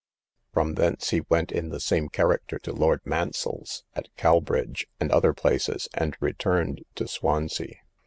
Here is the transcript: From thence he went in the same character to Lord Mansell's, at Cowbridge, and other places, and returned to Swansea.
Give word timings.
From 0.51 0.73
thence 0.73 1.11
he 1.11 1.21
went 1.29 1.51
in 1.51 1.69
the 1.69 1.79
same 1.79 2.09
character 2.09 2.57
to 2.57 2.73
Lord 2.73 3.01
Mansell's, 3.05 3.83
at 3.93 4.07
Cowbridge, 4.17 4.87
and 4.99 5.11
other 5.11 5.31
places, 5.35 5.87
and 5.93 6.17
returned 6.19 6.81
to 6.95 7.07
Swansea. 7.07 7.75